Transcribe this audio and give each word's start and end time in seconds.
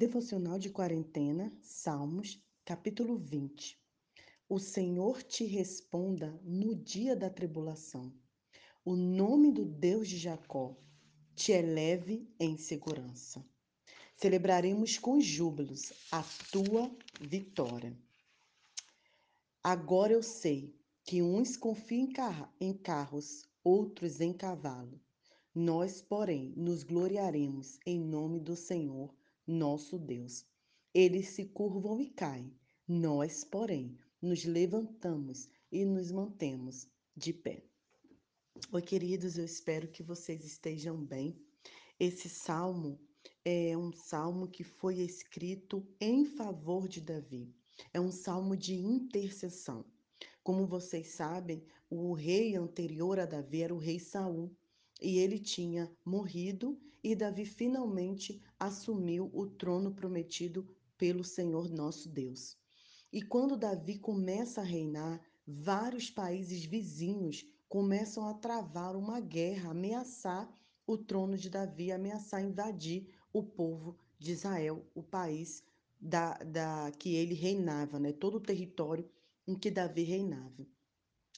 Devocional 0.00 0.58
de 0.58 0.70
Quarentena, 0.70 1.52
Salmos, 1.60 2.42
capítulo 2.64 3.18
20. 3.18 3.78
O 4.48 4.58
Senhor 4.58 5.22
te 5.22 5.44
responda 5.44 6.40
no 6.42 6.74
dia 6.74 7.14
da 7.14 7.28
tribulação. 7.28 8.10
O 8.82 8.96
nome 8.96 9.52
do 9.52 9.62
Deus 9.62 10.08
de 10.08 10.16
Jacó 10.16 10.74
te 11.34 11.52
eleve 11.52 12.26
em 12.40 12.56
segurança. 12.56 13.44
Celebraremos 14.16 14.98
com 14.98 15.20
júbilos 15.20 15.92
a 16.10 16.24
tua 16.50 16.90
vitória. 17.20 17.94
Agora 19.62 20.14
eu 20.14 20.22
sei 20.22 20.74
que 21.04 21.20
uns 21.20 21.58
confiam 21.58 22.08
em 22.58 22.72
carros, 22.72 23.46
outros 23.62 24.22
em 24.22 24.32
cavalo. 24.32 24.98
Nós, 25.54 26.00
porém, 26.00 26.54
nos 26.56 26.84
gloriaremos 26.84 27.78
em 27.84 28.00
nome 28.00 28.40
do 28.40 28.56
Senhor 28.56 29.19
nosso 29.50 29.98
Deus. 29.98 30.46
Eles 30.94 31.28
se 31.28 31.44
curvam 31.44 32.00
e 32.00 32.08
caem, 32.08 32.52
nós, 32.86 33.44
porém, 33.44 33.98
nos 34.20 34.44
levantamos 34.44 35.48
e 35.70 35.84
nos 35.84 36.10
mantemos 36.10 36.88
de 37.16 37.32
pé. 37.32 37.62
Oi, 38.72 38.82
queridos, 38.82 39.38
eu 39.38 39.44
espero 39.44 39.88
que 39.88 40.02
vocês 40.02 40.44
estejam 40.44 41.04
bem. 41.04 41.36
Esse 41.98 42.28
salmo 42.28 43.00
é 43.44 43.76
um 43.76 43.92
salmo 43.92 44.48
que 44.48 44.62
foi 44.62 45.00
escrito 45.00 45.86
em 46.00 46.24
favor 46.24 46.88
de 46.88 47.00
Davi. 47.00 47.54
É 47.92 48.00
um 48.00 48.12
salmo 48.12 48.56
de 48.56 48.74
intercessão. 48.74 49.84
Como 50.42 50.66
vocês 50.66 51.08
sabem, 51.08 51.64
o 51.88 52.12
rei 52.12 52.56
anterior 52.56 53.18
a 53.18 53.26
Davi 53.26 53.62
era 53.62 53.74
o 53.74 53.78
rei 53.78 53.98
Saul 53.98 54.54
e 55.00 55.18
ele 55.18 55.38
tinha 55.38 55.90
morrido 56.04 56.78
e 57.02 57.14
Davi 57.14 57.44
finalmente 57.44 58.40
assumiu 58.58 59.30
o 59.32 59.46
trono 59.46 59.92
prometido 59.92 60.68
pelo 60.98 61.24
Senhor 61.24 61.70
nosso 61.70 62.08
Deus. 62.08 62.58
E 63.12 63.22
quando 63.22 63.56
Davi 63.56 63.98
começa 63.98 64.60
a 64.60 64.64
reinar, 64.64 65.20
vários 65.46 66.10
países 66.10 66.64
vizinhos 66.64 67.44
começam 67.68 68.28
a 68.28 68.34
travar 68.34 68.94
uma 68.94 69.20
guerra, 69.20 69.70
ameaçar 69.70 70.52
o 70.86 70.98
trono 70.98 71.36
de 71.36 71.48
Davi, 71.48 71.90
ameaçar 71.90 72.42
invadir 72.42 73.08
o 73.32 73.42
povo 73.42 73.96
de 74.18 74.32
Israel, 74.32 74.84
o 74.94 75.02
país 75.02 75.62
da, 76.00 76.34
da 76.38 76.92
que 76.98 77.14
ele 77.14 77.34
reinava, 77.34 77.98
né? 77.98 78.12
todo 78.12 78.36
o 78.36 78.40
território 78.40 79.08
em 79.46 79.54
que 79.54 79.70
Davi 79.70 80.02
reinava. 80.02 80.66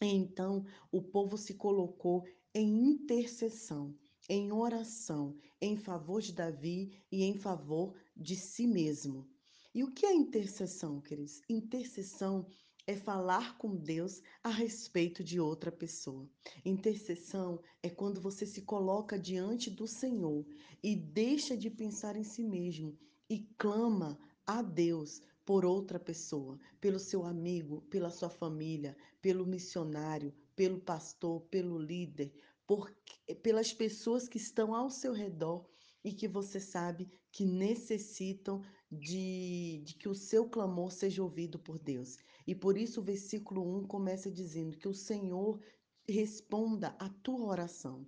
Então 0.00 0.64
o 0.90 1.02
povo 1.02 1.36
se 1.36 1.54
colocou 1.54 2.24
em 2.54 2.90
intercessão, 2.90 3.94
em 4.28 4.50
oração, 4.50 5.36
em 5.60 5.76
favor 5.76 6.22
de 6.22 6.32
Davi 6.32 6.92
e 7.12 7.22
em 7.22 7.34
favor 7.34 7.94
de 8.16 8.34
si 8.34 8.66
mesmo. 8.66 9.28
E 9.74 9.84
o 9.84 9.92
que 9.92 10.06
é 10.06 10.12
intercessão, 10.12 11.00
queridos? 11.00 11.42
Intercessão 11.48 12.46
é 12.86 12.96
falar 12.96 13.56
com 13.58 13.76
Deus 13.76 14.20
a 14.42 14.48
respeito 14.48 15.22
de 15.22 15.38
outra 15.38 15.70
pessoa. 15.70 16.28
Intercessão 16.64 17.60
é 17.82 17.88
quando 17.88 18.20
você 18.20 18.44
se 18.44 18.62
coloca 18.62 19.18
diante 19.18 19.70
do 19.70 19.86
Senhor 19.86 20.44
e 20.82 20.96
deixa 20.96 21.56
de 21.56 21.70
pensar 21.70 22.16
em 22.16 22.24
si 22.24 22.42
mesmo 22.42 22.98
e 23.28 23.46
clama 23.56 24.18
a 24.44 24.60
Deus 24.60 25.22
por 25.50 25.64
outra 25.64 25.98
pessoa, 25.98 26.56
pelo 26.80 27.00
seu 27.00 27.24
amigo, 27.24 27.80
pela 27.90 28.08
sua 28.08 28.30
família, 28.30 28.96
pelo 29.20 29.44
missionário, 29.44 30.32
pelo 30.54 30.78
pastor, 30.78 31.40
pelo 31.50 31.76
líder, 31.76 32.32
por, 32.64 32.94
pelas 33.42 33.72
pessoas 33.72 34.28
que 34.28 34.36
estão 34.36 34.72
ao 34.72 34.88
seu 34.88 35.12
redor 35.12 35.66
e 36.04 36.12
que 36.12 36.28
você 36.28 36.60
sabe 36.60 37.10
que 37.32 37.44
necessitam 37.44 38.62
de, 38.88 39.82
de, 39.84 39.94
que 39.96 40.08
o 40.08 40.14
seu 40.14 40.48
clamor 40.48 40.92
seja 40.92 41.20
ouvido 41.20 41.58
por 41.58 41.80
Deus. 41.80 42.16
E 42.46 42.54
por 42.54 42.78
isso 42.78 43.00
o 43.00 43.04
versículo 43.04 43.76
1 43.78 43.88
começa 43.88 44.30
dizendo 44.30 44.78
que 44.78 44.86
o 44.86 44.94
Senhor 44.94 45.60
responda 46.08 46.94
a 46.96 47.08
tua 47.08 47.44
oração. 47.44 48.06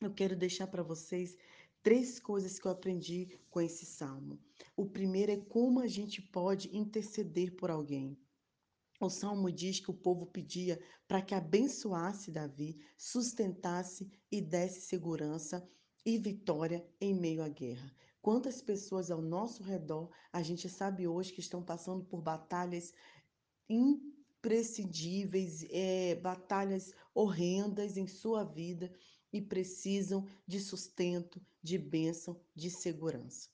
Eu 0.00 0.12
quero 0.12 0.34
deixar 0.34 0.66
para 0.66 0.82
vocês 0.82 1.36
três 1.82 2.18
coisas 2.18 2.58
que 2.58 2.66
eu 2.66 2.72
aprendi 2.72 3.38
com 3.50 3.60
esse 3.60 3.86
salmo. 3.86 4.38
O 4.76 4.86
primeiro 4.86 5.32
é 5.32 5.36
como 5.36 5.80
a 5.80 5.86
gente 5.86 6.20
pode 6.20 6.74
interceder 6.76 7.54
por 7.56 7.70
alguém. 7.70 8.18
O 9.00 9.08
salmo 9.08 9.50
diz 9.52 9.78
que 9.78 9.90
o 9.90 9.94
povo 9.94 10.26
pedia 10.26 10.80
para 11.06 11.22
que 11.22 11.34
abençoasse 11.34 12.32
Davi, 12.32 12.80
sustentasse 12.96 14.10
e 14.30 14.40
desse 14.40 14.80
segurança 14.80 15.64
e 16.04 16.18
vitória 16.18 16.84
em 17.00 17.14
meio 17.14 17.42
à 17.42 17.48
guerra. 17.48 17.94
Quantas 18.20 18.60
pessoas 18.60 19.10
ao 19.10 19.22
nosso 19.22 19.62
redor 19.62 20.10
a 20.32 20.42
gente 20.42 20.68
sabe 20.68 21.06
hoje 21.06 21.32
que 21.32 21.38
estão 21.40 21.62
passando 21.62 22.04
por 22.04 22.20
batalhas 22.20 22.92
imprescindíveis, 23.68 25.64
é, 25.70 26.16
batalhas 26.16 26.92
horrendas 27.14 27.96
em 27.96 28.08
sua 28.08 28.42
vida 28.42 28.92
e 29.32 29.40
precisam 29.40 30.26
de 30.46 30.60
sustento, 30.60 31.40
de 31.62 31.76
bênção, 31.78 32.40
de 32.54 32.70
segurança. 32.70 33.48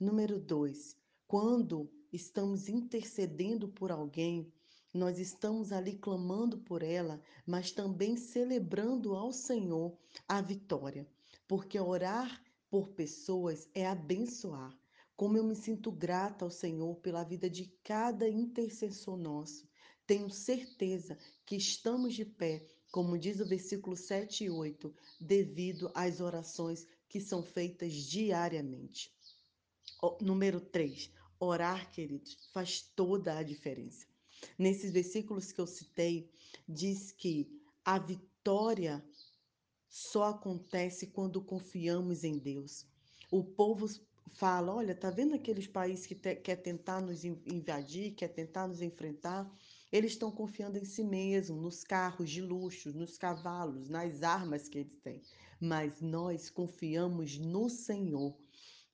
Número 0.00 0.38
dois, 0.38 0.96
quando 1.26 1.90
estamos 2.12 2.68
intercedendo 2.68 3.68
por 3.68 3.90
alguém, 3.90 4.52
nós 4.92 5.18
estamos 5.18 5.72
ali 5.72 5.94
clamando 5.94 6.58
por 6.58 6.82
ela, 6.82 7.20
mas 7.46 7.70
também 7.70 8.16
celebrando 8.16 9.14
ao 9.14 9.32
Senhor 9.32 9.96
a 10.26 10.40
vitória, 10.40 11.06
porque 11.46 11.78
orar 11.78 12.42
por 12.70 12.88
pessoas 12.88 13.68
é 13.74 13.86
abençoar. 13.86 14.76
Como 15.14 15.36
eu 15.36 15.44
me 15.44 15.54
sinto 15.54 15.90
grata 15.90 16.44
ao 16.44 16.50
Senhor 16.50 16.96
pela 16.96 17.24
vida 17.24 17.48
de 17.48 17.66
cada 17.82 18.28
intercessor 18.28 19.16
nosso. 19.16 19.68
Tenho 20.06 20.30
certeza 20.30 21.18
que 21.44 21.56
estamos 21.56 22.14
de 22.14 22.24
pé, 22.24 22.66
como 22.90 23.18
diz 23.18 23.40
o 23.40 23.46
versículo 23.46 23.96
7 23.96 24.44
e 24.44 24.50
8, 24.50 24.94
devido 25.20 25.90
às 25.94 26.20
orações 26.20 26.86
que 27.08 27.20
são 27.20 27.42
feitas 27.42 27.92
diariamente. 27.92 29.12
número 30.20 30.60
3. 30.60 31.10
Orar, 31.38 31.90
queridos, 31.90 32.48
faz 32.52 32.80
toda 32.94 33.38
a 33.38 33.42
diferença. 33.42 34.06
Nesses 34.58 34.90
versículos 34.90 35.52
que 35.52 35.60
eu 35.60 35.66
citei, 35.66 36.30
diz 36.68 37.12
que 37.12 37.60
a 37.84 37.98
vitória 37.98 39.04
só 39.88 40.24
acontece 40.24 41.06
quando 41.06 41.42
confiamos 41.42 42.24
em 42.24 42.38
Deus. 42.38 42.86
O 43.30 43.42
povo 43.42 43.86
fala: 44.32 44.74
olha, 44.74 44.94
tá 44.94 45.10
vendo 45.10 45.34
aqueles 45.34 45.66
países 45.66 46.06
que 46.06 46.14
te, 46.14 46.36
quer 46.36 46.56
tentar 46.56 47.00
nos 47.00 47.24
invadir, 47.24 48.14
quer 48.14 48.28
tentar 48.28 48.66
nos 48.66 48.82
enfrentar? 48.82 49.50
Eles 49.92 50.12
estão 50.12 50.30
confiando 50.30 50.78
em 50.78 50.84
si 50.84 51.04
mesmo, 51.04 51.60
nos 51.60 51.84
carros 51.84 52.30
de 52.30 52.42
luxo, 52.42 52.92
nos 52.92 53.16
cavalos, 53.16 53.88
nas 53.88 54.22
armas 54.22 54.68
que 54.68 54.78
eles 54.78 54.98
têm. 55.00 55.22
Mas 55.60 56.00
nós 56.00 56.50
confiamos 56.50 57.38
no 57.38 57.68
Senhor 57.68 58.36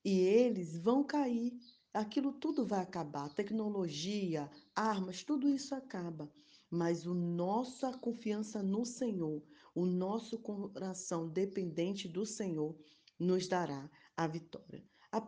e 0.05 0.19
eles 0.19 0.77
vão 0.77 1.03
cair 1.03 1.53
aquilo 1.93 2.33
tudo 2.33 2.65
vai 2.65 2.81
acabar. 2.81 3.29
Tecnologia, 3.29 4.49
armas, 4.75 5.23
tudo 5.23 5.47
isso 5.47 5.75
acaba. 5.75 6.31
Mas 6.69 7.05
o 7.05 7.13
nossa 7.13 7.95
confiança 7.99 8.63
no 8.63 8.83
Senhor, 8.83 9.43
o 9.75 9.85
nosso 9.85 10.39
coração 10.39 11.29
dependente 11.29 12.07
do 12.07 12.25
Senhor, 12.25 12.75
nos 13.19 13.47
dará 13.47 13.89
a 14.17 14.25
vitória. 14.27 14.83
A 15.11 15.23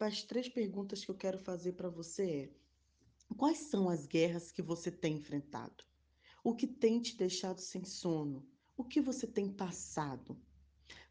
as 0.00 0.22
três 0.24 0.48
perguntas 0.48 1.04
que 1.04 1.10
eu 1.10 1.16
quero 1.16 1.38
fazer 1.38 1.74
para 1.74 1.88
você 1.88 2.30
é: 2.30 2.59
quais 3.34 3.58
são 3.58 3.88
as 3.88 4.06
guerras 4.06 4.50
que 4.50 4.62
você 4.62 4.90
tem 4.90 5.16
enfrentado? 5.16 5.84
O 6.42 6.54
que 6.54 6.66
tem 6.66 7.00
te 7.00 7.16
deixado 7.16 7.60
sem 7.60 7.84
sono? 7.84 8.48
O 8.76 8.82
que 8.82 9.00
você 9.00 9.26
tem 9.26 9.52
passado? 9.52 10.40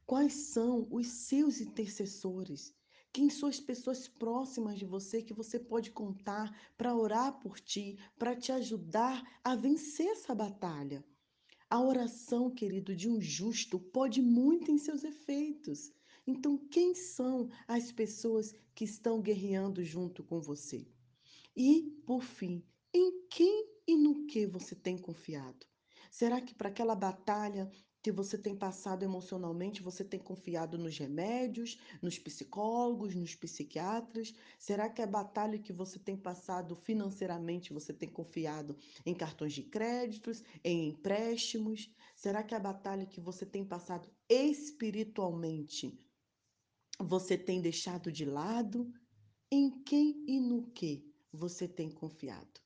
Quais 0.05 0.33
são 0.33 0.87
os 0.91 1.07
seus 1.07 1.61
intercessores? 1.61 2.73
Quem 3.11 3.29
são 3.29 3.47
as 3.47 3.59
pessoas 3.59 4.07
próximas 4.07 4.77
de 4.77 4.85
você 4.85 5.21
que 5.21 5.33
você 5.33 5.59
pode 5.59 5.91
contar 5.91 6.51
para 6.77 6.95
orar 6.95 7.39
por 7.39 7.59
ti, 7.59 7.97
para 8.17 8.35
te 8.35 8.51
ajudar 8.51 9.39
a 9.43 9.55
vencer 9.55 10.07
essa 10.07 10.33
batalha? 10.33 11.03
A 11.69 11.79
oração, 11.81 12.49
querido, 12.49 12.95
de 12.95 13.07
um 13.07 13.21
justo 13.21 13.79
pode 13.79 14.21
muito 14.21 14.71
em 14.71 14.77
seus 14.77 15.03
efeitos. 15.03 15.91
Então, 16.25 16.57
quem 16.57 16.95
são 16.95 17.49
as 17.67 17.91
pessoas 17.91 18.53
que 18.73 18.85
estão 18.85 19.21
guerreando 19.21 19.83
junto 19.83 20.23
com 20.23 20.41
você? 20.41 20.87
E, 21.61 21.91
por 22.05 22.23
fim, 22.23 22.63
em 22.93 23.27
quem 23.27 23.67
e 23.85 23.97
no 23.97 24.25
que 24.27 24.47
você 24.47 24.73
tem 24.73 24.97
confiado? 24.97 25.67
Será 26.09 26.39
que 26.39 26.55
para 26.55 26.69
aquela 26.69 26.95
batalha 26.95 27.69
que 28.01 28.13
você 28.13 28.37
tem 28.37 28.55
passado 28.55 29.03
emocionalmente, 29.03 29.81
você 29.81 30.05
tem 30.05 30.21
confiado 30.21 30.77
nos 30.77 30.97
remédios, 30.97 31.77
nos 32.01 32.17
psicólogos, 32.17 33.13
nos 33.13 33.35
psiquiatras? 33.35 34.33
Será 34.57 34.89
que 34.89 35.01
a 35.01 35.05
batalha 35.05 35.59
que 35.59 35.73
você 35.73 35.99
tem 35.99 36.15
passado 36.15 36.77
financeiramente, 36.77 37.73
você 37.73 37.91
tem 37.91 38.07
confiado 38.07 38.77
em 39.05 39.13
cartões 39.13 39.51
de 39.51 39.63
créditos, 39.63 40.41
em 40.63 40.87
empréstimos? 40.87 41.93
Será 42.15 42.41
que 42.41 42.55
a 42.55 42.59
batalha 42.59 43.05
que 43.05 43.19
você 43.19 43.45
tem 43.45 43.65
passado 43.65 44.09
espiritualmente, 44.29 45.99
você 46.97 47.37
tem 47.37 47.59
deixado 47.59 48.09
de 48.09 48.23
lado? 48.23 48.89
Em 49.51 49.83
quem 49.83 50.23
e 50.25 50.39
no 50.39 50.71
que 50.71 51.08
você 51.31 51.67
tem 51.67 51.89
confiado? 51.89 52.59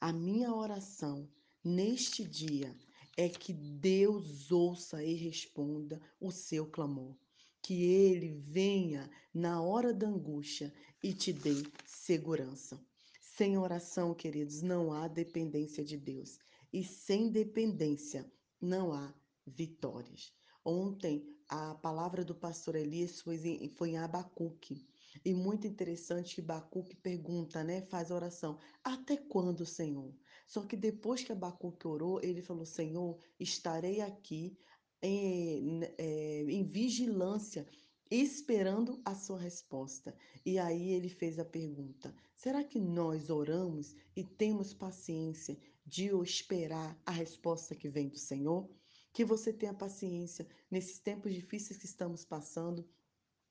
A 0.00 0.12
minha 0.12 0.54
oração 0.54 1.28
neste 1.64 2.24
dia 2.24 2.76
é 3.16 3.28
que 3.28 3.52
Deus 3.52 4.52
ouça 4.52 5.02
e 5.02 5.14
responda 5.14 6.00
o 6.20 6.30
seu 6.30 6.66
clamor. 6.66 7.16
Que 7.60 7.82
ele 7.82 8.32
venha 8.32 9.10
na 9.34 9.60
hora 9.60 9.92
da 9.92 10.06
angústia 10.06 10.72
e 11.02 11.12
te 11.12 11.32
dê 11.32 11.64
segurança. 11.84 12.80
Sem 13.20 13.58
oração, 13.58 14.14
queridos, 14.14 14.62
não 14.62 14.92
há 14.92 15.08
dependência 15.08 15.84
de 15.84 15.96
Deus. 15.96 16.38
E 16.72 16.84
sem 16.84 17.30
dependência 17.30 18.30
não 18.60 18.92
há 18.92 19.14
vitórias. 19.46 20.32
Ontem, 20.64 21.24
a 21.48 21.74
palavra 21.74 22.24
do 22.24 22.34
pastor 22.34 22.76
Elias 22.76 23.20
foi 23.20 23.36
em, 23.46 23.96
Abacuque. 23.96 24.86
E 25.24 25.34
muito 25.34 25.66
interessante 25.66 26.34
que 26.34 26.40
Abacuque 26.40 26.96
pergunta, 26.96 27.64
né? 27.64 27.82
Faz 27.82 28.10
a 28.10 28.14
oração: 28.14 28.58
Até 28.82 29.16
quando, 29.16 29.66
Senhor? 29.66 30.14
Só 30.46 30.62
que 30.62 30.76
depois 30.76 31.22
que 31.22 31.32
Abacuque 31.32 31.86
orou, 31.86 32.20
ele 32.22 32.42
falou: 32.42 32.64
Senhor, 32.64 33.18
estarei 33.38 34.00
aqui 34.00 34.56
em, 35.02 35.82
é, 35.98 36.42
em 36.44 36.64
vigilância 36.64 37.66
esperando 38.10 39.00
a 39.04 39.14
sua 39.14 39.38
resposta. 39.38 40.16
E 40.44 40.58
aí 40.58 40.92
ele 40.92 41.08
fez 41.08 41.38
a 41.38 41.44
pergunta: 41.44 42.14
será 42.36 42.64
que 42.64 42.80
nós 42.80 43.30
oramos 43.30 43.94
e 44.16 44.24
temos 44.24 44.72
paciência 44.72 45.58
de 45.84 46.06
esperar 46.22 47.00
a 47.04 47.10
resposta 47.10 47.74
que 47.74 47.88
vem 47.88 48.08
do 48.08 48.18
Senhor? 48.18 48.68
Que 49.12 49.24
você 49.24 49.52
tenha 49.52 49.74
paciência 49.74 50.46
nesses 50.70 50.98
tempos 50.98 51.34
difíceis 51.34 51.78
que 51.78 51.86
estamos 51.86 52.24
passando 52.24 52.88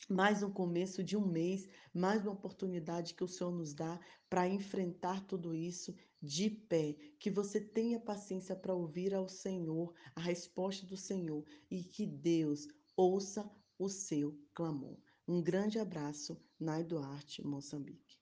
mais 0.09 0.41
um 0.41 0.51
começo 0.51 1.03
de 1.03 1.17
um 1.17 1.25
mês, 1.25 1.67
mais 1.93 2.23
uma 2.23 2.33
oportunidade 2.33 3.13
que 3.13 3.23
o 3.23 3.27
Senhor 3.27 3.51
nos 3.51 3.73
dá 3.73 3.99
para 4.29 4.47
enfrentar 4.47 5.25
tudo 5.25 5.53
isso 5.53 5.93
de 6.21 6.49
pé. 6.49 6.95
Que 7.19 7.29
você 7.29 7.59
tenha 7.59 7.99
paciência 7.99 8.55
para 8.55 8.73
ouvir 8.73 9.13
ao 9.13 9.27
Senhor, 9.27 9.93
a 10.15 10.21
resposta 10.21 10.85
do 10.85 10.95
Senhor 10.95 11.43
e 11.69 11.83
que 11.83 12.05
Deus 12.05 12.67
ouça 12.95 13.49
o 13.77 13.89
seu 13.89 14.39
clamor. 14.53 14.97
Um 15.27 15.41
grande 15.41 15.77
abraço, 15.77 16.37
Nai 16.59 16.83
Duarte, 16.83 17.45
Moçambique. 17.45 18.16